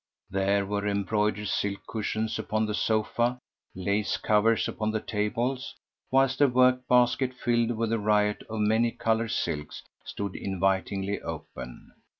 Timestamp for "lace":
3.75-4.17